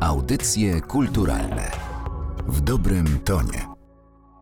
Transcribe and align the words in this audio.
Audycje 0.00 0.80
kulturalne 0.80 1.70
w 2.46 2.60
dobrym 2.60 3.18
tonie. 3.24 3.66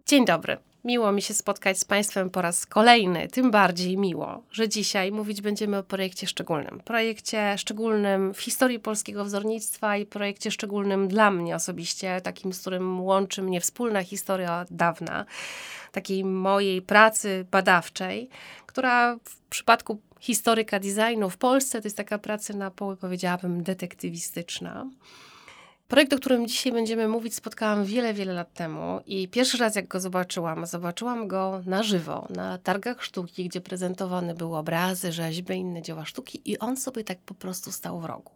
Dzień 0.07 0.25
dobry. 0.25 0.57
Miło 0.84 1.12
mi 1.12 1.23
się 1.23 1.34
spotkać 1.34 1.79
z 1.79 1.84
Państwem 1.84 2.31
po 2.31 2.42
raz 2.42 2.67
kolejny, 2.67 3.29
tym 3.29 3.50
bardziej 3.50 3.97
miło, 3.97 4.42
że 4.52 4.68
dzisiaj 4.68 5.13
mówić 5.13 5.41
będziemy 5.41 5.76
o 5.76 5.83
projekcie 5.83 6.26
szczególnym. 6.26 6.81
Projekcie 6.84 7.58
szczególnym 7.58 8.34
w 8.34 8.41
historii 8.41 8.79
polskiego 8.79 9.25
wzornictwa 9.25 9.96
i 9.96 10.07
projekcie 10.07 10.50
szczególnym 10.50 11.08
dla 11.08 11.30
mnie 11.30 11.54
osobiście, 11.54 12.20
takim, 12.20 12.52
z 12.52 12.61
którym 12.61 13.00
łączy 13.00 13.43
mnie 13.43 13.61
wspólna 13.61 14.02
historia 14.02 14.64
dawna, 14.70 15.25
takiej 15.93 16.25
mojej 16.25 16.82
pracy 16.82 17.46
badawczej, 17.50 18.29
która 18.66 19.16
w 19.16 19.36
przypadku 19.50 20.00
historyka 20.20 20.80
designu 20.80 21.30
w 21.30 21.36
Polsce 21.36 21.80
to 21.80 21.86
jest 21.86 21.96
taka 21.96 22.18
praca 22.18 22.54
na 22.54 22.70
poły, 22.70 22.96
powiedziałabym, 22.96 23.62
detektywistyczna. 23.62 24.86
Projekt, 25.89 26.12
o 26.12 26.17
którym 26.17 26.49
dzisiaj 26.49 26.72
będziemy 26.72 27.08
mówić, 27.08 27.35
spotkałam 27.35 27.85
wiele, 27.85 28.14
wiele 28.14 28.32
lat 28.32 28.54
temu 28.54 29.00
i 29.07 29.29
pierwszy 29.29 29.58
raz 29.58 29.76
jak 29.76 29.89
go 29.89 30.00
zobaczyłam, 30.00 30.67
zobaczyłam 30.67 31.29
go 31.29 31.62
na 31.67 31.82
żywo, 31.82 32.27
na 32.31 32.59
targach 32.59 33.05
sztuki, 33.05 33.49
gdzie 33.49 33.61
prezentowane 33.61 34.35
były 34.35 34.57
obrazy, 34.57 35.12
rzeźby, 35.12 35.55
inne 35.55 35.83
dzieła 35.83 36.05
sztuki 36.05 36.43
i 36.45 36.59
on 36.59 36.77
sobie 36.77 37.05
tak 37.05 37.19
po 37.19 37.35
prostu 37.35 37.73
stał 37.73 38.01
w 38.01 38.05
rogu. 38.05 38.33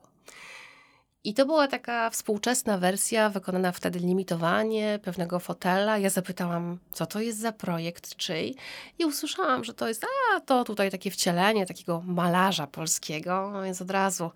I 1.24 1.34
to 1.34 1.46
była 1.46 1.68
taka 1.68 2.10
współczesna 2.10 2.78
wersja, 2.78 3.30
wykonana 3.30 3.72
wtedy 3.72 3.98
limitowanie 3.98 4.98
pewnego 5.02 5.38
fotela. 5.38 5.98
Ja 5.98 6.10
zapytałam, 6.10 6.78
co 6.92 7.06
to 7.06 7.20
jest 7.20 7.38
za 7.38 7.52
projekt, 7.52 8.16
czyj? 8.16 8.54
I 8.98 9.04
usłyszałam, 9.04 9.64
że 9.64 9.74
to 9.74 9.88
jest, 9.88 10.06
a 10.36 10.40
to 10.40 10.64
tutaj 10.64 10.90
takie 10.90 11.10
wcielenie 11.10 11.66
takiego 11.66 12.02
malarza 12.06 12.66
polskiego, 12.66 13.50
no 13.52 13.62
więc 13.62 13.82
od 13.82 13.90
razu 13.90 14.30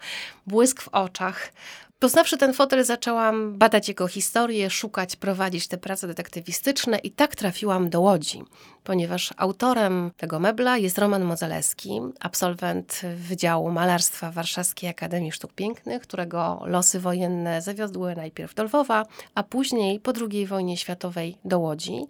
błysk 0.47 0.83
w 0.83 0.89
oczach. 0.89 1.53
Poznawszy 1.99 2.39
ten 2.39 2.55
fotel, 2.55 2.85
zaczęłam 2.85 3.59
badać 3.59 3.89
jego 3.89 4.09
historię, 4.09 4.71
szukać, 4.71 5.17
prowadzić 5.17 5.69
te 5.69 5.79
prace 5.79 6.07
detektywistyczne 6.07 6.99
i 6.99 7.11
tak 7.11 7.37
trafiłam 7.37 7.91
do 7.91 8.01
Łodzi, 8.01 8.43
ponieważ 8.85 9.35
autorem 9.37 10.11
tego 10.17 10.41
mebla 10.41 10.79
jest 10.79 10.99
Roman 10.99 11.25
Modzelewski, 11.25 12.01
absolwent 12.21 13.01
Wydziału 13.17 13.71
Malarstwa 13.71 14.31
Warszawskiej 14.31 14.91
Akademii 14.91 15.33
Sztuk 15.33 15.53
Pięknych, 15.53 16.03
którego 16.03 16.63
losy 16.67 17.01
wojenne 17.01 17.63
zawiodły 17.63 18.17
najpierw 18.17 18.55
do 18.55 18.65
Lwowa, 18.65 19.07
a 19.35 19.43
później 19.43 20.01
po 20.01 20.13
II 20.31 20.47
wojnie 20.47 20.77
światowej 20.77 21.39
do 21.45 21.59
Łodzi. 21.59 22.01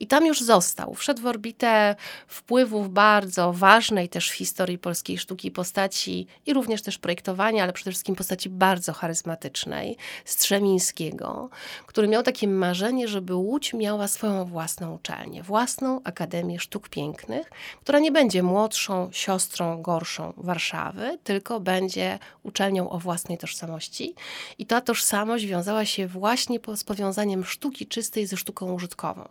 I 0.00 0.06
tam 0.06 0.26
już 0.26 0.40
został. 0.40 0.94
Wszedł 0.94 1.22
w 1.22 1.26
orbitę 1.26 1.96
wpływów 2.26 2.92
bardzo 2.92 3.52
ważnej 3.52 4.08
też 4.08 4.30
w 4.30 4.34
historii 4.34 4.78
polskiej 4.78 5.18
sztuki 5.18 5.50
postaci 5.50 6.26
i 6.46 6.54
również 6.54 6.82
też 6.82 6.98
projektowania, 6.98 7.62
ale 7.62 7.72
przede 7.72 7.90
wszystkim 7.90 8.14
postaci 8.14 8.48
bardzo 8.48 8.92
charyzmatycznej 8.92 9.35
dramatycznej 9.36 9.96
Strzemińskiego, 10.24 11.50
który 11.86 12.08
miał 12.08 12.22
takie 12.22 12.48
marzenie, 12.48 13.08
żeby 13.08 13.34
Łódź 13.34 13.74
miała 13.74 14.08
swoją 14.08 14.44
własną 14.44 14.94
uczelnię, 14.94 15.42
własną 15.42 16.00
Akademię 16.04 16.60
Sztuk 16.60 16.88
Pięknych, 16.88 17.50
która 17.80 17.98
nie 17.98 18.12
będzie 18.12 18.42
młodszą 18.42 19.08
siostrą, 19.12 19.82
gorszą 19.82 20.32
Warszawy, 20.36 21.18
tylko 21.24 21.60
będzie 21.60 22.18
uczelnią 22.42 22.90
o 22.90 22.98
własnej 22.98 23.38
tożsamości. 23.38 24.14
I 24.58 24.66
ta 24.66 24.80
tożsamość 24.80 25.46
wiązała 25.46 25.84
się 25.84 26.06
właśnie 26.06 26.60
z 26.74 26.84
powiązaniem 26.84 27.44
sztuki 27.44 27.86
czystej 27.86 28.26
ze 28.26 28.36
sztuką 28.36 28.72
użytkową 28.72 29.28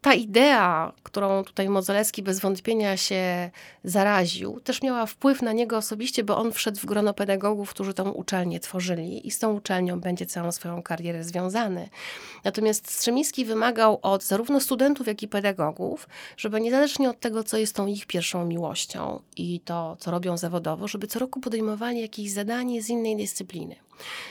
ta 0.00 0.14
idea, 0.14 0.92
którą 1.02 1.44
tutaj 1.44 1.68
Modzelewski 1.68 2.22
bez 2.22 2.40
wątpienia 2.40 2.96
się 2.96 3.50
zaraził, 3.84 4.60
też 4.60 4.82
miała 4.82 5.06
wpływ 5.06 5.42
na 5.42 5.52
niego 5.52 5.76
osobiście, 5.76 6.24
bo 6.24 6.38
on 6.38 6.52
wszedł 6.52 6.80
w 6.80 6.86
grono 6.86 7.14
pedagogów, 7.14 7.70
którzy 7.70 7.94
tą 7.94 8.10
uczelnię 8.10 8.60
tworzyli 8.60 9.26
i 9.26 9.30
z 9.30 9.38
tą 9.38 9.54
uczelnią 9.54 10.00
będzie 10.00 10.26
całą 10.26 10.52
swoją 10.52 10.82
karierę 10.82 11.24
związany. 11.24 11.88
Natomiast 12.44 12.90
Strzemiński 12.90 13.44
wymagał 13.44 13.98
od 14.02 14.24
zarówno 14.24 14.60
studentów, 14.60 15.06
jak 15.06 15.22
i 15.22 15.28
pedagogów, 15.28 16.08
żeby 16.36 16.60
niezależnie 16.60 17.10
od 17.10 17.20
tego, 17.20 17.44
co 17.44 17.56
jest 17.56 17.76
tą 17.76 17.86
ich 17.86 18.06
pierwszą 18.06 18.44
miłością 18.44 19.22
i 19.36 19.60
to, 19.60 19.96
co 20.00 20.10
robią 20.10 20.36
zawodowo, 20.36 20.88
żeby 20.88 21.06
co 21.06 21.18
roku 21.18 21.40
podejmowali 21.40 22.00
jakieś 22.00 22.32
zadanie 22.32 22.82
z 22.82 22.88
innej 22.88 23.16
dyscypliny. 23.16 23.87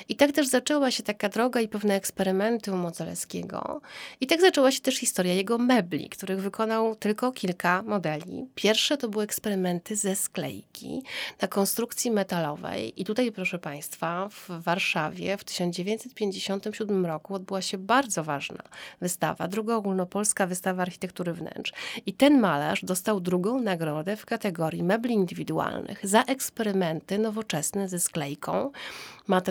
I 0.09 0.15
tak 0.15 0.31
też 0.31 0.47
zaczęła 0.47 0.91
się 0.91 1.03
taka 1.03 1.29
droga 1.29 1.61
i 1.61 1.67
pewne 1.67 1.95
eksperymenty 1.95 2.71
u 2.71 2.77
Modzelewskiego. 2.77 3.81
I 4.21 4.27
tak 4.27 4.41
zaczęła 4.41 4.71
się 4.71 4.81
też 4.81 4.97
historia 4.97 5.33
jego 5.33 5.57
mebli, 5.57 6.09
których 6.09 6.41
wykonał 6.41 6.95
tylko 6.95 7.31
kilka 7.31 7.81
modeli. 7.81 8.45
Pierwsze 8.55 8.97
to 8.97 9.09
były 9.09 9.23
eksperymenty 9.23 9.95
ze 9.95 10.15
sklejki 10.15 11.03
na 11.41 11.47
konstrukcji 11.47 12.11
metalowej. 12.11 13.01
I 13.01 13.05
tutaj, 13.05 13.31
proszę 13.31 13.59
Państwa, 13.59 14.29
w 14.29 14.49
Warszawie 14.63 15.37
w 15.37 15.43
1957 15.43 17.05
roku 17.05 17.33
odbyła 17.33 17.61
się 17.61 17.77
bardzo 17.77 18.23
ważna 18.23 18.63
wystawa, 19.01 19.47
druga 19.47 19.75
ogólnopolska 19.75 20.47
wystawa 20.47 20.81
architektury 20.81 21.33
wnętrz. 21.33 21.73
I 22.05 22.13
ten 22.13 22.39
malarz 22.39 22.85
dostał 22.85 23.19
drugą 23.19 23.61
nagrodę 23.61 24.15
w 24.15 24.25
kategorii 24.25 24.83
mebli 24.83 25.13
indywidualnych 25.13 26.07
za 26.07 26.23
eksperymenty 26.23 27.17
nowoczesne 27.17 27.89
ze 27.89 27.99
sklejką 27.99 28.71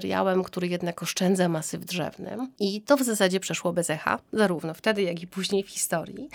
materiałem, 0.06 0.44
który 0.44 0.68
jednak 0.68 1.02
oszczędza 1.02 1.48
masyw 1.48 1.84
drzewny. 1.84 2.36
I 2.58 2.82
to 2.82 2.96
w 2.96 3.02
zasadzie 3.02 3.40
przeszło 3.40 3.72
bez 3.72 3.90
echa, 3.90 4.18
zarówno 4.32 4.74
wtedy, 4.74 5.02
jak 5.02 5.22
i 5.22 5.26
później 5.26 5.62
w 5.62 5.68
historii. 5.70 6.28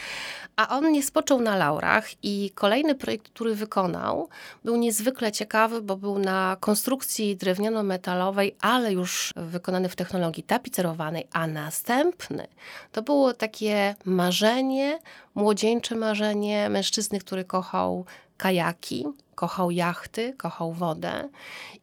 A 0.55 0.69
on 0.77 0.91
nie 0.91 1.03
spoczął 1.03 1.41
na 1.41 1.57
laurach 1.57 2.09
i 2.23 2.51
kolejny 2.55 2.95
projekt, 2.95 3.29
który 3.29 3.55
wykonał, 3.55 4.29
był 4.63 4.75
niezwykle 4.75 5.31
ciekawy, 5.31 5.81
bo 5.81 5.97
był 5.97 6.19
na 6.19 6.57
konstrukcji 6.59 7.37
drewniano-metalowej, 7.37 8.51
ale 8.61 8.93
już 8.93 9.33
wykonany 9.35 9.89
w 9.89 9.95
technologii 9.95 10.43
tapicerowanej, 10.43 11.27
a 11.31 11.47
następny 11.47 12.47
to 12.91 13.01
było 13.01 13.33
takie 13.33 13.95
marzenie, 14.05 14.99
młodzieńcze 15.35 15.95
marzenie 15.95 16.69
mężczyzny, 16.69 17.19
który 17.19 17.45
kochał 17.45 18.05
kajaki, 18.41 19.05
kochał 19.35 19.71
jachty, 19.71 20.33
kochał 20.37 20.73
wodę 20.73 21.29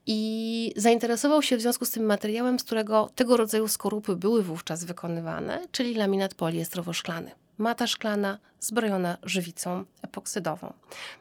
i 0.07 0.73
zainteresował 0.77 1.43
się 1.43 1.57
w 1.57 1.61
związku 1.61 1.85
z 1.85 1.91
tym 1.91 2.05
materiałem, 2.05 2.59
z 2.59 2.65
którego 2.65 3.11
tego 3.15 3.37
rodzaju 3.37 3.69
skorupy 3.69 4.17
były 4.17 4.43
wówczas 4.43 4.85
wykonywane, 4.85 5.67
czyli 5.73 5.95
laminat 5.95 6.35
poliestrowo-szklany. 6.35 7.31
Mata 7.59 7.87
szklana 7.87 8.39
zbrojona 8.61 9.19
żywicą 9.23 9.85
epoksydową. 10.03 10.73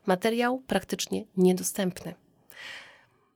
Materiał 0.05 0.61
praktycznie 0.67 1.23
niedostępny. 1.37 2.13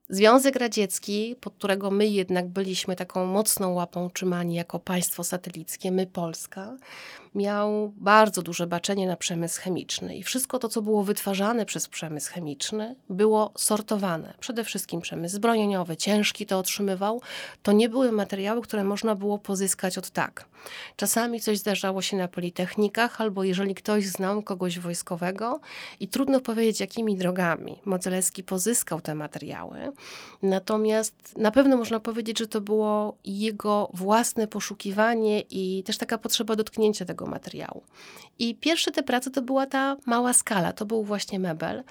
Związek 0.09 0.55
Radziecki, 0.55 1.35
pod 1.41 1.53
którego 1.53 1.91
my 1.91 2.07
jednak 2.07 2.47
byliśmy 2.47 2.95
taką 2.95 3.25
mocną 3.25 3.73
łapą 3.73 4.09
trzymani 4.09 4.55
jako 4.55 4.79
państwo 4.79 5.23
satelickie, 5.23 5.91
my 5.91 6.07
Polska, 6.07 6.77
miał 7.35 7.93
bardzo 7.95 8.41
duże 8.41 8.67
baczenie 8.67 9.07
na 9.07 9.15
przemysł 9.15 9.61
chemiczny 9.61 10.17
i 10.17 10.23
wszystko 10.23 10.59
to, 10.59 10.69
co 10.69 10.81
było 10.81 11.03
wytwarzane 11.03 11.65
przez 11.65 11.87
przemysł 11.87 12.31
chemiczny, 12.33 12.95
było 13.09 13.51
sortowane. 13.57 14.33
Przede 14.39 14.63
wszystkim 14.63 15.01
przemysł 15.01 15.35
zbrojeniowy, 15.35 15.97
ciężki 15.97 16.45
to 16.45 16.59
otrzymywał. 16.59 17.21
To 17.63 17.71
nie 17.71 17.89
były 17.89 18.11
materiały, 18.11 18.61
które 18.61 18.83
można 18.83 19.15
było 19.15 19.37
pozyskać 19.37 19.97
od 19.97 20.09
tak. 20.09 20.45
Czasami 20.95 21.39
coś 21.39 21.57
zdarzało 21.57 22.01
się 22.01 22.17
na 22.17 22.27
politechnikach, 22.27 23.21
albo 23.21 23.43
jeżeli 23.43 23.75
ktoś 23.75 24.05
znał 24.05 24.41
kogoś 24.41 24.79
wojskowego 24.79 25.59
i 25.99 26.07
trudno 26.07 26.39
powiedzieć, 26.39 26.79
jakimi 26.79 27.15
drogami 27.15 27.79
Modzelewski 27.85 28.43
pozyskał 28.43 29.01
te 29.01 29.15
materiały. 29.15 29.79
Natomiast 30.41 31.37
na 31.37 31.51
pewno 31.51 31.77
można 31.77 31.99
powiedzieć, 31.99 32.39
że 32.39 32.47
to 32.47 32.61
było 32.61 33.17
jego 33.25 33.89
własne 33.93 34.47
poszukiwanie 34.47 35.41
i 35.49 35.83
też 35.83 35.97
taka 35.97 36.17
potrzeba 36.17 36.55
dotknięcia 36.55 37.05
tego 37.05 37.20
tego 37.21 37.31
materiału. 37.31 37.83
I 38.39 38.55
pierwsze 38.55 38.91
te 38.91 39.03
prace 39.03 39.31
to 39.31 39.41
była 39.41 39.65
ta 39.65 39.97
mała 40.05 40.33
skala, 40.33 40.73
to 40.73 40.85
był 40.85 41.03
właśnie 41.03 41.39
mebel. 41.39 41.83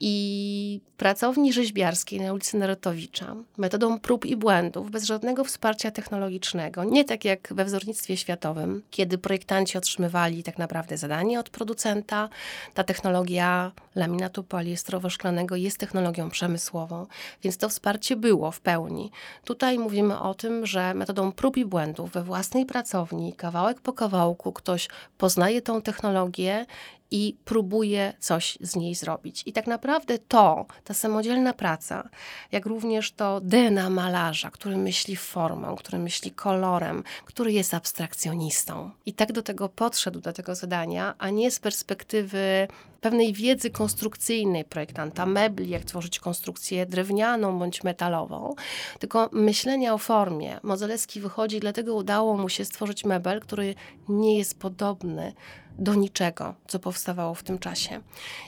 I 0.00 0.80
pracowni 0.96 1.52
rzeźbiarskiej 1.52 2.20
na 2.20 2.32
ulicy 2.32 2.56
Narutowicza 2.56 3.36
metodą 3.56 4.00
prób 4.00 4.26
i 4.26 4.36
błędów, 4.36 4.90
bez 4.90 5.04
żadnego 5.04 5.44
wsparcia 5.44 5.90
technologicznego, 5.90 6.84
nie 6.84 7.04
tak 7.04 7.24
jak 7.24 7.54
we 7.54 7.64
wzornictwie 7.64 8.16
światowym, 8.16 8.82
kiedy 8.90 9.18
projektanci 9.18 9.78
otrzymywali 9.78 10.42
tak 10.42 10.58
naprawdę 10.58 10.96
zadanie 10.96 11.40
od 11.40 11.50
producenta. 11.50 12.28
Ta 12.74 12.84
technologia 12.84 13.72
laminatu 13.94 14.42
poliestrowo-szklanego 14.42 15.56
jest 15.56 15.78
technologią 15.78 16.30
przemysłową, 16.30 17.06
więc 17.42 17.58
to 17.58 17.68
wsparcie 17.68 18.16
było 18.16 18.50
w 18.50 18.60
pełni. 18.60 19.10
Tutaj 19.44 19.78
mówimy 19.78 20.20
o 20.20 20.34
tym, 20.34 20.66
że 20.66 20.94
metodą 20.94 21.32
prób 21.32 21.56
i 21.56 21.64
błędów 21.64 22.10
we 22.10 22.22
własnej 22.22 22.66
pracowni, 22.66 23.32
kawałek 23.32 23.80
po 23.80 23.92
kawałku, 23.92 24.52
ktoś 24.52 24.88
poznaje 25.18 25.62
tą 25.62 25.82
technologię 25.82 26.66
i 27.10 27.36
próbuje 27.44 28.12
coś 28.18 28.58
z 28.60 28.76
niej 28.76 28.94
zrobić. 28.94 29.42
I 29.46 29.52
tak 29.52 29.66
naprawdę 29.66 30.18
to, 30.18 30.66
ta 30.84 30.94
samodzielna 30.94 31.52
praca, 31.52 32.08
jak 32.52 32.66
również 32.66 33.12
to 33.12 33.40
DNA 33.40 33.90
malarza, 33.90 34.50
który 34.50 34.76
myśli 34.76 35.16
formą, 35.16 35.76
który 35.76 35.98
myśli 35.98 36.30
kolorem, 36.30 37.02
który 37.24 37.52
jest 37.52 37.74
abstrakcjonistą. 37.74 38.90
I 39.06 39.12
tak 39.12 39.32
do 39.32 39.42
tego 39.42 39.68
podszedł, 39.68 40.20
do 40.20 40.32
tego 40.32 40.54
zadania, 40.54 41.14
a 41.18 41.30
nie 41.30 41.50
z 41.50 41.60
perspektywy 41.60 42.68
pewnej 43.00 43.32
wiedzy 43.32 43.70
konstrukcyjnej 43.70 44.64
projektanta 44.64 45.26
mebli, 45.26 45.70
jak 45.70 45.84
tworzyć 45.84 46.20
konstrukcję 46.20 46.86
drewnianą 46.86 47.58
bądź 47.58 47.84
metalową, 47.84 48.54
tylko 48.98 49.30
myślenia 49.32 49.94
o 49.94 49.98
formie. 49.98 50.60
Modzelewski 50.62 51.20
wychodzi, 51.20 51.60
dlatego 51.60 51.94
udało 51.94 52.36
mu 52.36 52.48
się 52.48 52.64
stworzyć 52.64 53.04
mebel, 53.04 53.40
który 53.40 53.74
nie 54.08 54.38
jest 54.38 54.58
podobny 54.58 55.32
do 55.78 55.94
niczego, 55.94 56.54
co 56.68 56.78
powstawało 56.78 57.34
w 57.34 57.42
tym 57.42 57.58
czasie. 57.58 58.00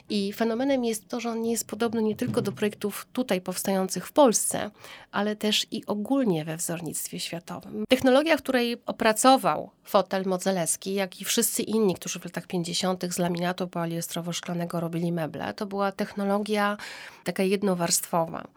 I 0.09 0.33
fenomenem 0.33 0.85
jest 0.85 1.07
to, 1.07 1.19
że 1.19 1.29
on 1.29 1.41
nie 1.41 1.51
jest 1.51 1.67
podobny 1.67 2.03
nie 2.03 2.15
tylko 2.15 2.41
do 2.41 2.51
projektów 2.51 3.07
tutaj 3.13 3.41
powstających 3.41 4.07
w 4.07 4.11
Polsce, 4.11 4.71
ale 5.11 5.35
też 5.35 5.67
i 5.71 5.85
ogólnie 5.85 6.45
we 6.45 6.57
wzornictwie 6.57 7.19
światowym. 7.19 7.85
Technologia, 7.89 8.37
której 8.37 8.81
opracował 8.85 9.69
fotel 9.83 10.23
Modzelewski, 10.25 10.93
jak 10.93 11.21
i 11.21 11.25
wszyscy 11.25 11.63
inni, 11.63 11.95
którzy 11.95 12.19
w 12.19 12.25
latach 12.25 12.47
50. 12.47 13.13
z 13.13 13.17
laminatu 13.17 13.67
poliestrowo-szklanego 13.67 14.79
robili 14.79 15.11
meble, 15.11 15.53
to 15.53 15.65
była 15.65 15.91
technologia 15.91 16.77
taka 17.23 17.43
jednowarstwowa. 17.43 18.47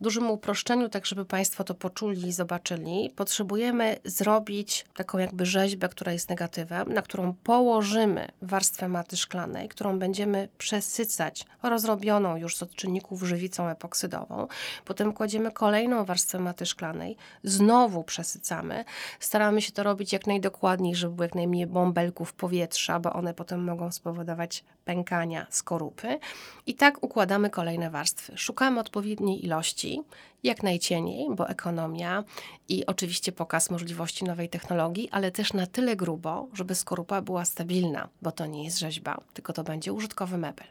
W 0.00 0.04
dużym 0.04 0.30
uproszczeniu, 0.30 0.88
tak 0.88 1.06
żeby 1.06 1.24
Państwo 1.24 1.64
to 1.64 1.74
poczuli 1.74 2.28
i 2.28 2.32
zobaczyli, 2.32 3.10
potrzebujemy 3.16 3.96
zrobić 4.04 4.84
taką 4.94 5.18
jakby 5.18 5.46
rzeźbę, 5.46 5.88
która 5.88 6.12
jest 6.12 6.28
negatywem, 6.28 6.92
na 6.92 7.02
którą 7.02 7.34
położymy 7.44 8.23
warstwę 8.42 8.88
maty 8.88 9.16
szklanej, 9.16 9.68
którą 9.68 9.98
będziemy 9.98 10.48
przesycać 10.58 11.46
rozrobioną 11.62 12.36
już 12.36 12.56
z 12.56 12.62
odczynników 12.62 13.22
żywicą 13.22 13.68
epoksydową. 13.68 14.46
Potem 14.84 15.12
kładziemy 15.12 15.52
kolejną 15.52 16.04
warstwę 16.04 16.38
maty 16.38 16.66
szklanej, 16.66 17.16
znowu 17.44 18.04
przesycamy. 18.04 18.84
Staramy 19.20 19.62
się 19.62 19.72
to 19.72 19.82
robić 19.82 20.12
jak 20.12 20.26
najdokładniej, 20.26 20.94
żeby 20.94 21.14
było 21.14 21.24
jak 21.24 21.34
najmniej 21.34 21.66
bąbelków 21.66 22.32
powietrza, 22.32 23.00
bo 23.00 23.12
one 23.12 23.34
potem 23.34 23.64
mogą 23.64 23.92
spowodować 23.92 24.64
pękania 24.84 25.46
skorupy. 25.50 26.18
I 26.66 26.74
tak 26.74 27.04
układamy 27.04 27.50
kolejne 27.50 27.90
warstwy. 27.90 28.38
Szukamy 28.38 28.80
odpowiedniej 28.80 29.44
ilości, 29.44 30.02
jak 30.42 30.62
najcieniej, 30.62 31.28
bo 31.34 31.48
ekonomia 31.48 32.24
i 32.68 32.86
oczywiście 32.86 33.32
pokaz 33.32 33.70
możliwości 33.70 34.24
nowej 34.24 34.48
technologii, 34.48 35.08
ale 35.10 35.30
też 35.30 35.52
na 35.52 35.66
tyle 35.66 35.96
grubo, 35.96 36.48
żeby 36.52 36.74
skorupa 36.74 37.22
była 37.22 37.44
stabilna, 37.44 38.08
bo 38.22 38.32
to 38.32 38.46
nie 38.46 38.64
jest 38.64 38.78
rzeźba, 38.78 39.20
tylko 39.34 39.52
to 39.52 39.64
będzie 39.64 39.92
użytkowy 39.92 40.38
mebel. 40.38 40.66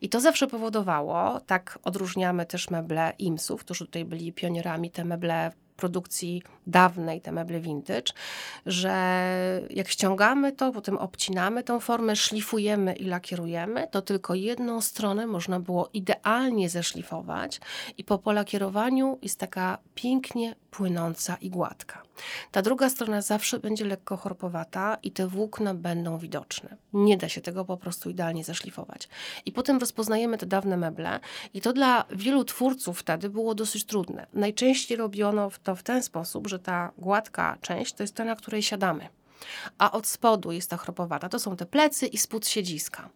I 0.00 0.08
to 0.08 0.20
zawsze 0.20 0.46
powodowało, 0.46 1.40
tak 1.40 1.78
odróżniamy 1.84 2.46
też 2.46 2.70
meble 2.70 3.12
IMSów, 3.18 3.60
którzy 3.60 3.86
tutaj 3.86 4.04
byli 4.04 4.32
pionierami, 4.32 4.90
te 4.90 5.04
meble 5.04 5.52
produkcji 5.76 6.42
dawnej, 6.66 7.20
te 7.20 7.32
meble 7.32 7.60
vintage, 7.60 8.12
że 8.66 8.94
jak 9.70 9.88
ściągamy 9.88 10.52
to, 10.52 10.72
potem 10.72 10.98
obcinamy 10.98 11.62
tą 11.62 11.80
formę, 11.80 12.16
szlifujemy 12.16 12.92
i 12.92 13.04
lakierujemy, 13.04 13.88
to 13.90 14.02
tylko 14.02 14.34
jedną 14.34 14.80
stronę 14.80 15.26
można 15.26 15.60
było 15.60 15.88
idealnie 15.92 16.68
zeszlifować 16.68 17.60
i 17.98 18.04
po 18.04 18.18
polakierowaniu 18.18 19.18
jest 19.22 19.38
taka 19.38 19.78
pięknie 19.94 20.54
płynąca 20.70 21.36
i 21.40 21.50
gładka. 21.50 22.05
Ta 22.50 22.62
druga 22.62 22.90
strona 22.90 23.22
zawsze 23.22 23.58
będzie 23.58 23.84
lekko 23.84 24.16
chorpowata 24.16 24.96
i 25.02 25.10
te 25.10 25.26
włókna 25.26 25.74
będą 25.74 26.18
widoczne. 26.18 26.76
Nie 26.92 27.16
da 27.16 27.28
się 27.28 27.40
tego 27.40 27.64
po 27.64 27.76
prostu 27.76 28.10
idealnie 28.10 28.44
zaszlifować. 28.44 29.08
I 29.46 29.52
potem 29.52 29.78
rozpoznajemy 29.78 30.38
te 30.38 30.46
dawne 30.46 30.76
meble 30.76 31.20
i 31.54 31.60
to 31.60 31.72
dla 31.72 32.04
wielu 32.10 32.44
twórców 32.44 32.98
wtedy 32.98 33.30
było 33.30 33.54
dosyć 33.54 33.84
trudne. 33.84 34.26
Najczęściej 34.32 34.96
robiono 34.96 35.50
to 35.62 35.76
w 35.76 35.82
ten 35.82 36.02
sposób, 36.02 36.46
że 36.46 36.58
ta 36.58 36.92
gładka 36.98 37.58
część 37.60 37.92
to 37.92 38.02
jest 38.02 38.14
ta, 38.14 38.24
na 38.24 38.36
której 38.36 38.62
siadamy 38.62 39.08
a 39.78 39.92
od 39.92 40.06
spodu 40.06 40.52
jest 40.52 40.70
ta 40.70 40.76
chropowata. 40.76 41.28
To 41.28 41.38
są 41.38 41.56
te 41.56 41.66
plecy 41.66 42.06
i 42.06 42.18
spód 42.18 42.48
siedziska. 42.48 43.08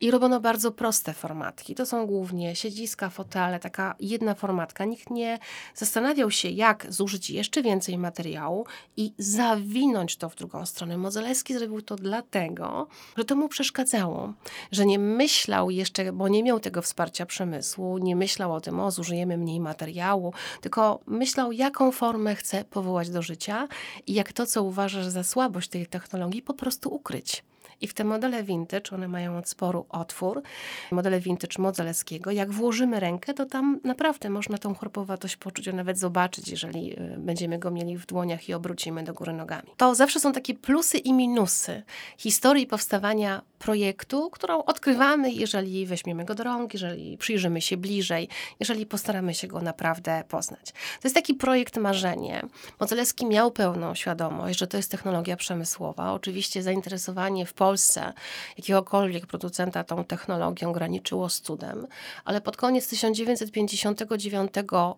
I 0.00 0.10
robiono 0.10 0.40
bardzo 0.40 0.72
proste 0.72 1.14
formatki. 1.14 1.74
To 1.74 1.86
są 1.86 2.06
głównie 2.06 2.56
siedziska, 2.56 3.10
fotele, 3.10 3.60
taka 3.60 3.94
jedna 4.00 4.34
formatka. 4.34 4.84
Nikt 4.84 5.10
nie 5.10 5.38
zastanawiał 5.74 6.30
się, 6.30 6.48
jak 6.48 6.86
zużyć 6.92 7.30
jeszcze 7.30 7.62
więcej 7.62 7.98
materiału 7.98 8.66
i 8.96 9.12
zawinąć 9.18 10.16
to 10.16 10.28
w 10.28 10.36
drugą 10.36 10.66
stronę. 10.66 10.96
Modzelewski 10.96 11.54
zrobił 11.54 11.82
to 11.82 11.96
dlatego, 11.96 12.86
że 13.16 13.24
to 13.24 13.36
mu 13.36 13.48
przeszkadzało, 13.48 14.32
że 14.72 14.86
nie 14.86 14.98
myślał 14.98 15.70
jeszcze, 15.70 16.12
bo 16.12 16.28
nie 16.28 16.42
miał 16.42 16.60
tego 16.60 16.82
wsparcia 16.82 17.26
przemysłu, 17.26 17.98
nie 17.98 18.16
myślał 18.16 18.52
o 18.52 18.60
tym, 18.60 18.80
o 18.80 18.90
zużyjemy 18.90 19.36
mniej 19.36 19.60
materiału, 19.60 20.32
tylko 20.60 21.00
myślał, 21.06 21.52
jaką 21.52 21.92
formę 21.92 22.34
chce 22.34 22.64
powołać 22.64 23.10
do 23.10 23.22
życia 23.22 23.68
i 24.06 24.14
jak 24.14 24.32
to, 24.32 24.46
co 24.46 24.62
uważa 24.62 25.10
za 25.10 25.24
słabość 25.24 25.59
tej 25.68 25.86
technologii 25.86 26.42
po 26.42 26.54
prostu 26.54 26.94
ukryć. 26.94 27.44
I 27.80 27.88
w 27.88 27.94
te 27.94 28.04
modele 28.04 28.42
vintage, 28.42 28.90
one 28.92 29.08
mają 29.08 29.38
od 29.38 29.48
sporu 29.48 29.86
otwór, 29.88 30.42
modele 30.90 31.20
vintage 31.20 31.58
Modzelewskiego, 31.58 32.30
jak 32.30 32.52
włożymy 32.52 33.00
rękę, 33.00 33.34
to 33.34 33.46
tam 33.46 33.80
naprawdę 33.84 34.30
można 34.30 34.58
tą 34.58 34.74
chropowatość 34.74 35.36
poczuć, 35.36 35.68
a 35.68 35.72
nawet 35.72 35.98
zobaczyć, 35.98 36.48
jeżeli 36.48 36.92
y, 36.92 37.16
będziemy 37.18 37.58
go 37.58 37.70
mieli 37.70 37.96
w 37.96 38.06
dłoniach 38.06 38.48
i 38.48 38.54
obrócimy 38.54 39.04
do 39.04 39.14
góry 39.14 39.32
nogami. 39.32 39.68
To 39.76 39.94
zawsze 39.94 40.20
są 40.20 40.32
takie 40.32 40.54
plusy 40.54 40.98
i 40.98 41.12
minusy 41.12 41.82
historii 42.18 42.66
powstawania 42.66 43.42
projektu, 43.58 44.30
którą 44.30 44.64
odkrywamy, 44.64 45.32
jeżeli 45.32 45.86
weźmiemy 45.86 46.24
go 46.24 46.34
do 46.34 46.44
rąk, 46.44 46.72
jeżeli 46.72 47.18
przyjrzymy 47.18 47.60
się 47.60 47.76
bliżej, 47.76 48.28
jeżeli 48.60 48.86
postaramy 48.86 49.34
się 49.34 49.48
go 49.48 49.60
naprawdę 49.60 50.24
poznać. 50.28 50.72
To 50.72 51.00
jest 51.04 51.14
taki 51.14 51.34
projekt 51.34 51.76
marzenie. 51.76 52.42
Modzelewski 52.80 53.26
miał 53.26 53.50
pełną 53.50 53.94
świadomość, 53.94 54.58
że 54.58 54.66
to 54.66 54.76
jest 54.76 54.90
technologia 54.90 55.36
przemysłowa. 55.36 56.12
Oczywiście 56.12 56.62
zainteresowanie 56.62 57.46
w 57.46 57.52
Polsce 57.52 57.69
Polsce 57.70 58.12
jakiegokolwiek 58.56 59.26
producenta 59.26 59.84
tą 59.84 60.04
technologią 60.04 60.72
graniczyło 60.72 61.28
z 61.28 61.40
cudem, 61.40 61.86
ale 62.24 62.40
pod 62.40 62.56
koniec 62.56 62.88
1959 62.88 64.52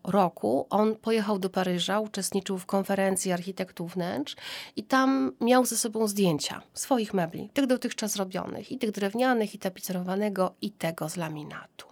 roku 0.05 0.67
on 0.71 0.97
pojechał 0.97 1.39
do 1.39 1.51
Paryża, 1.51 2.01
uczestniczył 2.01 2.59
w 2.59 2.67
konferencji 2.67 3.33
architektów 3.33 3.95
wnętrz 3.95 4.37
i 4.77 4.85
tam 4.85 5.33
miał 5.41 5.65
ze 5.65 5.77
sobą 5.77 6.09
zdjęcia 6.09 6.63
swoich 6.75 7.15
mebli, 7.15 7.51
tych 7.55 7.67
dotychczas 7.67 8.17
robionych, 8.17 8.73
i 8.73 8.79
tych 8.79 8.91
drewnianych, 8.91 9.55
i 9.55 9.59
tapicerowanego, 9.59 10.55
i 10.63 10.71
tego 10.71 11.09
z 11.09 11.17
laminatu. 11.17 11.92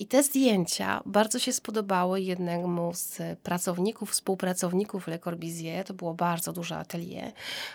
I 0.00 0.06
te 0.06 0.22
zdjęcia 0.22 1.02
bardzo 1.06 1.38
się 1.38 1.52
spodobały 1.52 2.20
jednemu 2.20 2.90
z 2.94 3.18
pracowników, 3.42 4.10
współpracowników 4.10 5.06
Le 5.06 5.18
Corbusier. 5.18 5.84
To 5.86 5.94
było 5.94 6.14
bardzo 6.14 6.52
duże 6.52 6.76
atelier, 6.76 7.32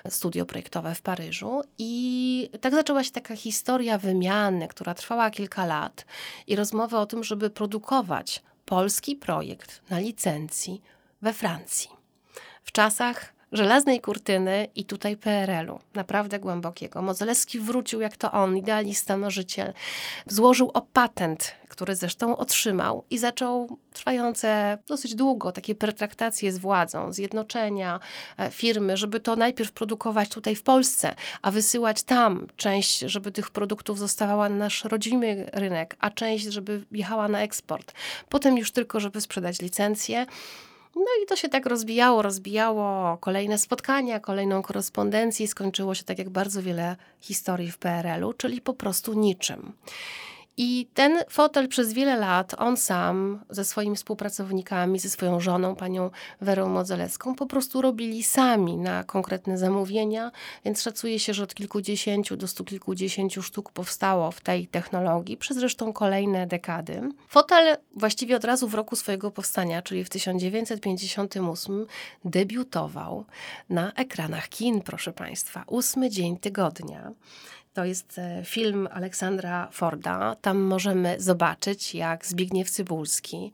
studio 0.10 0.46
projektowe 0.46 0.96
w 0.96 1.02
Paryżu. 1.02 1.62
I 1.78 2.50
tak 2.62 2.74
zaczęła 2.74 3.04
się 3.04 3.12
taka 3.12 3.36
historia 3.36 3.98
wymiany, 3.98 4.68
która 4.68 4.94
trwała 4.94 5.32
kilka 5.32 5.66
lat 5.66 6.06
i 6.48 6.56
rozmowa 6.56 7.02
o 7.02 7.06
tym, 7.06 7.24
żeby 7.24 7.50
produkować 7.50 8.44
polski 8.66 9.16
projekt 9.16 9.82
na 9.90 10.00
licencji 10.00 10.82
we 11.22 11.34
Francji. 11.34 11.90
W 12.64 12.72
czasach 12.72 13.34
żelaznej 13.54 14.02
kurtyny 14.02 14.68
i 14.76 14.86
tutaj 14.86 15.18
PRL-u, 15.18 15.80
naprawdę 15.94 16.40
głębokiego. 16.40 17.02
Modzelewski 17.02 17.60
wrócił 17.60 18.02
jak 18.02 18.18
to 18.18 18.32
on, 18.32 18.58
idealista, 18.58 19.18
marzyciel. 19.18 19.74
Złożył 20.28 20.72
o 20.74 20.82
patent, 20.82 21.56
który 21.70 21.96
zresztą 21.96 22.38
otrzymał 22.38 23.04
i 23.10 23.18
zaczął 23.18 23.78
trwające 23.94 24.78
dosyć 24.88 25.16
długo 25.16 25.52
takie 25.52 25.76
pertraktacje 25.76 26.52
z 26.52 26.58
władzą, 26.58 27.14
zjednoczenia 27.14 28.00
e, 28.38 28.52
firmy, 28.52 28.98
żeby 28.98 29.20
to 29.20 29.36
najpierw 29.36 29.72
produkować 29.72 30.30
tutaj 30.30 30.56
w 30.56 30.64
Polsce, 30.64 31.16
a 31.42 31.52
wysyłać 31.52 32.04
tam 32.04 32.48
część, 32.56 33.00
żeby 33.00 33.32
tych 33.32 33.52
produktów 33.52 34.00
zostawała 34.00 34.50
na 34.50 34.64
nasz 34.64 34.84
rodzimy 34.84 35.50
rynek, 35.54 35.96
a 36.00 36.10
część, 36.10 36.46
żeby 36.46 36.86
jechała 36.92 37.28
na 37.28 37.42
eksport. 37.42 37.94
Potem 38.30 38.58
już 38.58 38.72
tylko, 38.72 39.00
żeby 39.00 39.22
sprzedać 39.22 39.62
licencję. 39.62 40.26
No 40.96 41.06
i 41.24 41.26
to 41.26 41.36
się 41.36 41.50
tak 41.50 41.66
rozbijało, 41.66 42.22
rozbijało. 42.22 43.18
Kolejne 43.18 43.58
spotkania, 43.58 44.20
kolejną 44.20 44.62
korespondencję. 44.62 45.48
Skończyło 45.48 45.96
się 45.96 46.04
tak 46.04 46.18
jak 46.18 46.30
bardzo 46.30 46.62
wiele 46.62 46.96
historii 47.20 47.72
w 47.72 47.78
PRL-u, 47.78 48.34
czyli 48.34 48.62
po 48.62 48.74
prostu 48.74 49.14
niczym. 49.14 49.74
I 50.58 50.88
ten 50.94 51.18
fotel 51.30 51.68
przez 51.68 51.94
wiele 51.94 52.16
lat, 52.16 52.56
on 52.58 52.78
sam 52.78 53.40
ze 53.50 53.66
swoimi 53.66 53.96
współpracownikami, 53.96 55.00
ze 55.00 55.10
swoją 55.10 55.40
żoną, 55.40 55.76
panią 55.76 56.10
Werą 56.42 56.70
Modzelewską, 56.70 57.36
po 57.36 57.46
prostu 57.46 57.82
robili 57.82 58.24
sami 58.24 58.78
na 58.78 59.04
konkretne 59.04 59.58
zamówienia, 59.58 60.32
więc 60.66 60.82
szacuje 60.82 61.20
się, 61.20 61.34
że 61.34 61.44
od 61.44 61.56
kilkudziesięciu 61.56 62.38
do 62.38 62.48
stu 62.48 62.64
kilkudziesięciu 62.64 63.44
sztuk 63.44 63.72
powstało 63.72 64.32
w 64.32 64.42
tej 64.42 64.68
technologii, 64.68 65.38
przez 65.38 65.58
zresztą 65.58 65.94
kolejne 65.94 66.48
dekady. 66.48 67.02
Fotel 67.28 67.78
właściwie 67.96 68.36
od 68.36 68.44
razu 68.44 68.68
w 68.68 68.74
roku 68.74 68.96
swojego 68.96 69.32
powstania, 69.32 69.82
czyli 69.82 70.04
w 70.04 70.10
1958, 70.10 71.86
debiutował 72.26 73.26
na 73.70 73.92
ekranach 73.94 74.50
kin, 74.50 74.82
proszę 74.82 75.14
Państwa. 75.14 75.64
Ósmy 75.68 76.10
dzień 76.10 76.38
tygodnia. 76.38 77.12
To 77.74 77.86
jest 77.86 78.20
e, 78.20 78.42
film 78.46 78.88
Aleksandra 78.92 79.68
Forda. 79.72 80.36
Tam 80.42 80.60
możemy 80.60 81.16
zobaczyć, 81.20 81.96
jak 81.96 82.26
Zbigniew 82.26 82.70
Cybulski, 82.70 83.52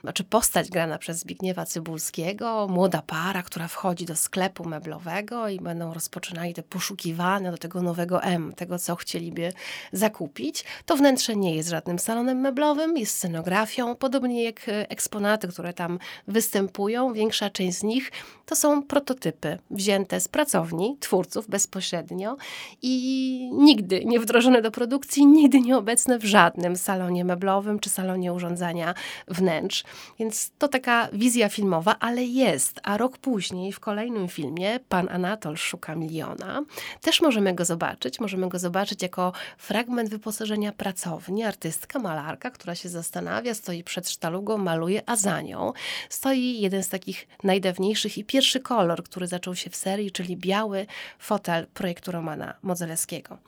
znaczy 0.00 0.24
postać 0.24 0.70
grana 0.70 0.98
przez 0.98 1.18
Zbigniewa 1.18 1.66
Cybulskiego, 1.66 2.68
młoda 2.68 3.02
para, 3.02 3.42
która 3.42 3.68
wchodzi 3.68 4.06
do 4.06 4.16
sklepu 4.16 4.68
meblowego 4.68 5.48
i 5.48 5.60
będą 5.60 5.94
rozpoczynali 5.94 6.54
te 6.54 6.62
poszukiwania 6.62 7.50
do 7.50 7.58
tego 7.58 7.82
nowego 7.82 8.22
M, 8.22 8.52
tego, 8.56 8.78
co 8.78 8.96
chcieliby 8.96 9.52
zakupić. 9.92 10.64
To 10.86 10.96
wnętrze 10.96 11.36
nie 11.36 11.56
jest 11.56 11.68
żadnym 11.68 11.98
salonem 11.98 12.40
meblowym, 12.40 12.96
jest 12.96 13.16
scenografią, 13.16 13.96
podobnie 13.96 14.44
jak 14.44 14.68
e, 14.68 14.90
eksponaty, 14.90 15.48
które 15.48 15.72
tam 15.72 15.98
występują. 16.28 17.12
Większa 17.12 17.50
część 17.50 17.78
z 17.78 17.82
nich 17.82 18.12
to 18.46 18.56
są 18.56 18.82
prototypy 18.82 19.58
wzięte 19.70 20.20
z 20.20 20.28
pracowni 20.28 20.96
twórców 21.00 21.48
bezpośrednio 21.48 22.36
i 22.82 23.61
nigdy 23.62 24.04
nie 24.04 24.20
wdrożone 24.20 24.62
do 24.62 24.70
produkcji, 24.70 25.26
nigdy 25.26 25.60
nie 25.60 25.76
obecne 25.76 26.18
w 26.18 26.24
żadnym 26.24 26.76
salonie 26.76 27.24
meblowym 27.24 27.78
czy 27.78 27.90
salonie 27.90 28.32
urządzania 28.32 28.94
wnętrz. 29.28 29.84
Więc 30.18 30.50
to 30.58 30.68
taka 30.68 31.08
wizja 31.12 31.48
filmowa, 31.48 31.96
ale 32.00 32.24
jest. 32.24 32.80
A 32.82 32.96
rok 32.96 33.18
później 33.18 33.72
w 33.72 33.80
kolejnym 33.80 34.28
filmie 34.28 34.80
Pan 34.88 35.08
Anatol 35.08 35.56
szuka 35.56 35.94
miliona. 35.94 36.64
Też 37.00 37.20
możemy 37.22 37.54
go 37.54 37.64
zobaczyć. 37.64 38.20
Możemy 38.20 38.48
go 38.48 38.58
zobaczyć 38.58 39.02
jako 39.02 39.32
fragment 39.58 40.10
wyposażenia 40.10 40.72
pracowni. 40.72 41.44
Artystka, 41.44 41.98
malarka, 41.98 42.50
która 42.50 42.74
się 42.74 42.88
zastanawia, 42.88 43.54
stoi 43.54 43.84
przed 43.84 44.10
sztalugą, 44.10 44.58
maluje, 44.58 45.02
a 45.06 45.16
za 45.16 45.40
nią 45.40 45.72
stoi 46.08 46.60
jeden 46.60 46.82
z 46.82 46.88
takich 46.88 47.28
najdawniejszych 47.44 48.18
i 48.18 48.24
pierwszy 48.24 48.60
kolor, 48.60 49.04
który 49.04 49.26
zaczął 49.26 49.54
się 49.54 49.70
w 49.70 49.76
serii, 49.76 50.10
czyli 50.10 50.36
biały 50.36 50.86
fotel 51.18 51.66
projektu 51.74 52.12
Romana 52.12 52.54
Modzelewskiego. 52.62 53.38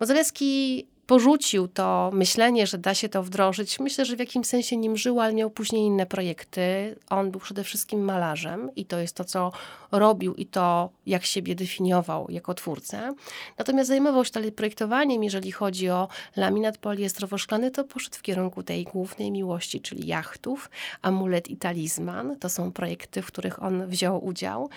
Modzelewski 0.00 0.86
porzucił 1.06 1.68
to 1.68 2.10
myślenie, 2.12 2.66
że 2.66 2.78
da 2.78 2.94
się 2.94 3.08
to 3.08 3.22
wdrożyć. 3.22 3.80
Myślę, 3.80 4.04
że 4.04 4.16
w 4.16 4.18
jakimś 4.18 4.46
sensie 4.46 4.76
nim 4.76 4.96
żył, 4.96 5.20
ale 5.20 5.34
miał 5.34 5.50
później 5.50 5.82
inne 5.82 6.06
projekty. 6.06 6.96
On 7.10 7.30
był 7.30 7.40
przede 7.40 7.64
wszystkim 7.64 8.04
malarzem 8.04 8.70
i 8.76 8.84
to 8.84 8.98
jest 8.98 9.16
to, 9.16 9.24
co 9.24 9.52
robił 9.92 10.34
i 10.34 10.46
to, 10.46 10.90
jak 11.06 11.24
siebie 11.24 11.54
definiował 11.54 12.26
jako 12.30 12.54
twórcę. 12.54 13.14
Natomiast 13.58 13.88
zajmował 13.88 14.24
się 14.24 14.30
dalej 14.32 14.52
projektowaniem. 14.52 15.24
Jeżeli 15.24 15.52
chodzi 15.52 15.90
o 15.90 16.08
laminat 16.36 16.78
poliestrowo-szklany, 16.78 17.70
to 17.70 17.84
poszedł 17.84 18.16
w 18.16 18.22
kierunku 18.22 18.62
tej 18.62 18.84
głównej 18.84 19.30
miłości, 19.30 19.80
czyli 19.80 20.06
jachtów, 20.06 20.70
amulet 21.02 21.48
i 21.48 21.56
talizman. 21.56 22.36
To 22.38 22.48
są 22.48 22.72
projekty, 22.72 23.22
w 23.22 23.26
których 23.26 23.62
on 23.62 23.86
wziął 23.86 24.24
udział. 24.24 24.70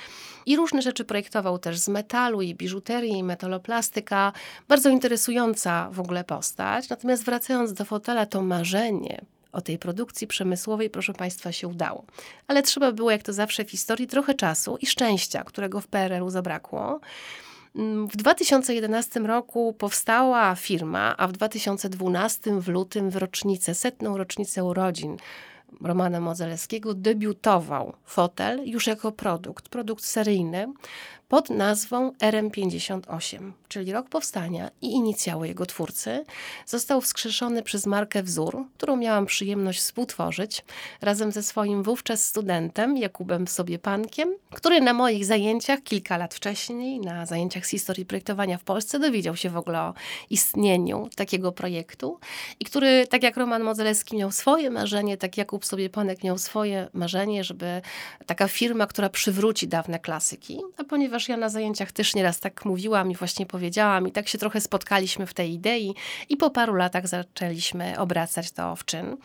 I 0.46 0.56
różne 0.56 0.82
rzeczy 0.82 1.06
projektował 1.06 1.60
też 1.60 1.78
z 1.78 1.88
metalu 1.88 2.42
i 2.42 2.56
biżuterii, 2.56 3.18
i 3.18 3.24
metaloplastyka. 3.24 4.34
Bardzo 4.68 4.90
interesująca 4.90 5.90
w 5.92 6.00
ogóle 6.00 6.24
postać. 6.26 6.90
Natomiast 6.90 7.26
wracając 7.26 7.74
do 7.74 7.86
fotela, 7.86 8.26
to 8.26 8.42
marzenie 8.42 9.22
o 9.52 9.62
tej 9.62 9.78
produkcji 9.78 10.28
przemysłowej, 10.28 10.90
proszę 10.90 11.14
Państwa, 11.14 11.52
się 11.52 11.68
udało. 11.68 12.06
Ale 12.48 12.64
trzeba 12.64 12.92
było, 12.92 13.12
jak 13.12 13.24
to 13.24 13.34
zawsze 13.34 13.66
w 13.66 13.72
historii, 13.72 14.08
trochę 14.08 14.34
czasu 14.34 14.78
i 14.82 14.86
szczęścia, 14.86 15.44
którego 15.44 15.82
w 15.82 15.88
PRL-u 15.88 16.30
zabrakło. 16.30 17.00
Mm, 17.76 18.08
w 18.08 18.16
2011 18.16 19.20
roku 19.20 19.74
powstała 19.74 20.56
firma, 20.56 21.18
a 21.18 21.28
w 21.28 21.32
2012 21.32 22.62
w 22.62 22.68
lutym 22.68 23.10
w 23.10 23.16
rocznicę, 23.16 23.76
setną 23.76 24.18
rocznicę 24.18 24.64
urodzin 24.64 25.18
Romana 25.82 26.20
Modzelewskiego 26.20 26.94
debiutował 26.94 27.94
fotel 28.06 28.70
już 28.70 28.88
jako 28.88 29.12
produkt, 29.12 29.70
produkt 29.70 30.04
seryjny 30.04 30.74
pod 31.28 31.50
nazwą 31.50 32.12
RM58, 32.12 33.52
czyli 33.68 33.92
rok 33.92 34.10
powstania 34.10 34.70
i 34.82 34.92
inicjały 34.92 35.48
jego 35.48 35.66
twórcy, 35.66 36.26
został 36.66 37.02
wskrzeszony 37.02 37.64
przez 37.64 37.86
markę 37.86 38.24
Wzór, 38.24 38.66
którą 38.78 38.96
miałam 38.96 39.26
przyjemność 39.26 39.80
współtworzyć 39.80 40.66
razem 41.02 41.32
ze 41.32 41.44
swoim 41.44 41.84
wówczas 41.84 42.24
studentem 42.24 42.98
Jakubem 42.98 43.48
Sobiepankiem, 43.48 44.36
który 44.52 44.82
na 44.82 44.94
moich 44.94 45.26
zajęciach 45.26 45.84
kilka 45.84 46.18
lat 46.18 46.34
wcześniej, 46.34 47.00
na 47.00 47.26
zajęciach 47.26 47.66
z 47.66 47.70
historii 47.70 48.06
projektowania 48.06 48.58
w 48.58 48.64
Polsce, 48.64 49.00
dowiedział 49.00 49.36
się 49.36 49.50
w 49.50 49.58
ogóle 49.58 49.82
o 49.82 49.94
istnieniu 50.30 51.10
takiego 51.16 51.52
projektu 51.52 52.20
i 52.60 52.66
który, 52.66 53.08
tak 53.08 53.24
jak 53.24 53.38
Roman 53.38 53.64
Modzelewski 53.64 54.18
miał 54.18 54.32
swoje 54.32 54.70
marzenie, 54.70 55.18
tak 55.18 55.38
Jakub 55.38 55.66
Sobiepanek 55.66 56.24
miał 56.24 56.38
swoje 56.38 56.88
marzenie, 56.94 57.44
żeby 57.44 57.82
taka 58.26 58.48
firma, 58.48 58.88
która 58.88 59.10
przywróci 59.10 59.68
dawne 59.68 60.00
klasyki, 60.00 60.60
a 60.78 60.84
ponieważ 60.84 61.15
ponieważ 61.16 61.30
ja 61.30 61.38
na 61.38 61.50
zajęciach 61.50 61.92
też 61.92 62.16
nieraz 62.16 62.40
tak 62.40 62.66
mówiłam 62.66 63.12
i 63.12 63.16
właśnie 63.16 63.46
powiedziałam 63.46 64.08
i 64.08 64.12
tak 64.12 64.28
się 64.28 64.38
trochę 64.38 64.62
spotkaliśmy 64.62 65.26
w 65.26 65.34
tej 65.34 65.54
idei 65.54 65.96
i 66.30 66.38
po 66.38 66.50
paru 66.50 66.76
latach 66.76 67.08
zaczęliśmy 67.08 68.00
obracać 68.00 68.52
to 68.52 68.76
w 68.76 68.86
czyn. 68.86 69.18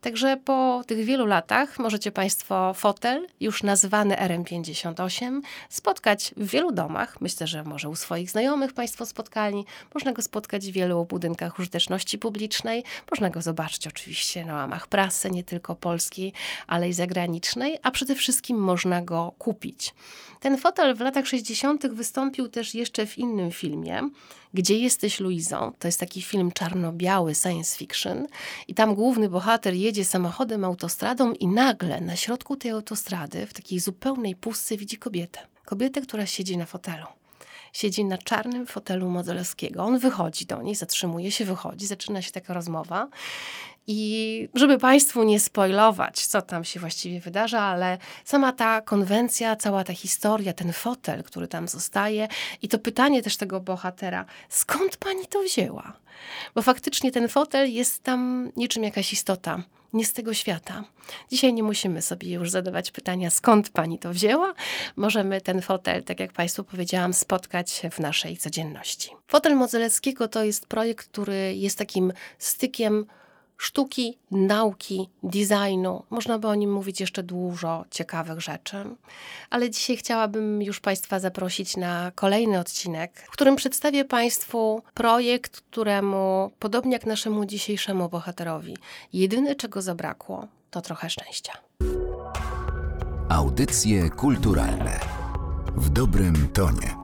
Także 0.00 0.36
po 0.36 0.82
tych 0.86 1.04
wielu 1.04 1.26
latach 1.26 1.78
możecie 1.78 2.12
Państwo 2.12 2.74
fotel, 2.74 3.26
już 3.40 3.62
nazwany 3.62 4.14
RM58, 4.14 5.40
spotkać 5.68 6.34
w 6.36 6.50
wielu 6.50 6.72
domach. 6.72 7.20
Myślę, 7.20 7.46
że 7.46 7.64
może 7.64 7.88
u 7.88 7.96
swoich 7.96 8.30
znajomych 8.30 8.72
Państwo 8.72 9.06
spotkali. 9.06 9.64
Można 9.94 10.12
go 10.12 10.22
spotkać 10.22 10.66
w 10.66 10.72
wielu 10.72 11.04
budynkach 11.04 11.58
użyteczności 11.58 12.18
publicznej. 12.18 12.84
Można 13.10 13.30
go 13.30 13.42
zobaczyć 13.42 13.86
oczywiście 13.86 14.44
na 14.44 14.54
łamach 14.54 14.86
prasy, 14.86 15.30
nie 15.30 15.44
tylko 15.44 15.76
polskiej, 15.76 16.32
ale 16.66 16.88
i 16.88 16.92
zagranicznej, 16.92 17.78
a 17.82 17.90
przede 17.90 18.14
wszystkim 18.14 18.58
można 18.58 19.02
go 19.02 19.32
kupić. 19.38 19.94
Ten 20.40 20.58
fotel 20.58 20.94
w 20.94 21.00
latach 21.00 21.26
60. 21.26 21.37
wystąpił 21.92 22.48
też 22.48 22.74
jeszcze 22.74 23.06
w 23.06 23.18
innym 23.18 23.50
filmie, 23.50 24.10
Gdzie 24.54 24.78
jesteś 24.78 25.20
Luizą? 25.20 25.72
To 25.78 25.88
jest 25.88 26.00
taki 26.00 26.22
film 26.22 26.52
czarno-biały, 26.52 27.34
science 27.34 27.78
fiction. 27.78 28.26
I 28.68 28.74
tam 28.74 28.94
główny 28.94 29.28
bohater 29.28 29.74
jedzie 29.74 30.04
samochodem 30.04 30.64
autostradą 30.64 31.32
i 31.32 31.46
nagle 31.46 32.00
na 32.00 32.16
środku 32.16 32.56
tej 32.56 32.70
autostrady, 32.70 33.46
w 33.46 33.54
takiej 33.54 33.80
zupełnej 33.80 34.36
pustce, 34.36 34.76
widzi 34.76 34.96
kobietę. 34.96 35.40
Kobietę, 35.64 36.00
która 36.00 36.26
siedzi 36.26 36.56
na 36.56 36.66
fotelu 36.66 37.06
siedzi 37.72 38.04
na 38.04 38.18
czarnym 38.18 38.66
fotelu 38.66 39.10
Modzelewskiego. 39.10 39.84
On 39.84 39.98
wychodzi 39.98 40.46
do 40.46 40.62
niej, 40.62 40.74
zatrzymuje 40.74 41.30
się, 41.30 41.44
wychodzi, 41.44 41.86
zaczyna 41.86 42.22
się 42.22 42.32
taka 42.32 42.54
rozmowa 42.54 43.08
i 43.90 44.48
żeby 44.54 44.78
Państwu 44.78 45.22
nie 45.22 45.40
spoilować, 45.40 46.26
co 46.26 46.42
tam 46.42 46.64
się 46.64 46.80
właściwie 46.80 47.20
wydarza, 47.20 47.60
ale 47.60 47.98
sama 48.24 48.52
ta 48.52 48.80
konwencja, 48.80 49.56
cała 49.56 49.84
ta 49.84 49.92
historia, 49.92 50.52
ten 50.52 50.72
fotel, 50.72 51.22
który 51.22 51.48
tam 51.48 51.68
zostaje 51.68 52.28
i 52.62 52.68
to 52.68 52.78
pytanie 52.78 53.22
też 53.22 53.36
tego 53.36 53.60
bohatera, 53.60 54.24
skąd 54.48 54.96
pani 54.96 55.26
to 55.26 55.42
wzięła? 55.42 55.92
Bo 56.54 56.62
faktycznie 56.62 57.12
ten 57.12 57.28
fotel 57.28 57.72
jest 57.72 58.02
tam 58.02 58.52
niczym 58.56 58.84
jakaś 58.84 59.12
istota 59.12 59.62
nie 59.92 60.04
z 60.04 60.12
tego 60.12 60.34
świata. 60.34 60.84
Dzisiaj 61.30 61.52
nie 61.52 61.62
musimy 61.62 62.02
sobie 62.02 62.32
już 62.32 62.50
zadawać 62.50 62.90
pytania, 62.90 63.30
skąd 63.30 63.70
pani 63.70 63.98
to 63.98 64.12
wzięła. 64.12 64.54
Możemy 64.96 65.40
ten 65.40 65.62
fotel, 65.62 66.02
tak 66.02 66.20
jak 66.20 66.32
Państwu 66.32 66.64
powiedziałam, 66.64 67.14
spotkać 67.14 67.82
w 67.92 67.98
naszej 67.98 68.36
codzienności. 68.36 69.10
Fotel 69.28 69.56
Modzelewskiego 69.56 70.28
to 70.28 70.44
jest 70.44 70.66
projekt, 70.66 71.08
który 71.08 71.54
jest 71.54 71.78
takim 71.78 72.12
stykiem 72.38 73.06
sztuki, 73.58 74.18
nauki, 74.30 75.08
designu. 75.22 76.02
Można 76.10 76.38
by 76.38 76.48
o 76.48 76.54
nim 76.54 76.72
mówić 76.72 77.00
jeszcze 77.00 77.22
dużo 77.22 77.84
ciekawych 77.90 78.40
rzeczy. 78.40 78.84
Ale 79.50 79.70
dzisiaj 79.70 79.96
chciałabym 79.96 80.62
już 80.62 80.80
Państwa 80.80 81.20
zaprosić 81.20 81.76
na 81.76 82.12
kolejny 82.14 82.58
odcinek, 82.58 83.24
w 83.28 83.30
którym 83.30 83.56
przedstawię 83.56 84.04
Państwu 84.04 84.82
projekt, 84.94 85.60
któremu, 85.60 86.50
podobnie 86.58 86.92
jak 86.92 87.06
naszemu 87.06 87.44
dzisiejszemu 87.44 88.08
bohaterowi, 88.08 88.76
jedyne 89.12 89.54
czego 89.54 89.82
zabrakło, 89.82 90.46
to 90.70 90.80
trochę 90.80 91.10
szczęścia. 91.10 91.52
Audycje 93.28 94.10
kulturalne 94.10 95.00
w 95.76 95.88
dobrym 95.88 96.48
tonie. 96.48 96.97